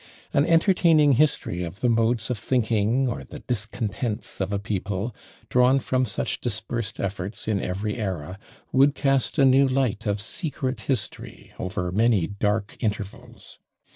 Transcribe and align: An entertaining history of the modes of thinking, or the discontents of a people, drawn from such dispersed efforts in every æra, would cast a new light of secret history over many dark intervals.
An 0.33 0.47
entertaining 0.47 1.11
history 1.11 1.61
of 1.61 1.81
the 1.81 1.87
modes 1.87 2.31
of 2.31 2.37
thinking, 2.39 3.07
or 3.07 3.23
the 3.23 3.37
discontents 3.41 4.41
of 4.41 4.51
a 4.51 4.57
people, 4.57 5.13
drawn 5.47 5.77
from 5.79 6.07
such 6.07 6.41
dispersed 6.41 6.99
efforts 6.99 7.47
in 7.47 7.61
every 7.61 7.93
æra, 7.97 8.37
would 8.71 8.95
cast 8.95 9.37
a 9.37 9.45
new 9.45 9.67
light 9.67 10.07
of 10.07 10.19
secret 10.19 10.81
history 10.89 11.53
over 11.59 11.91
many 11.91 12.25
dark 12.25 12.77
intervals. 12.79 13.59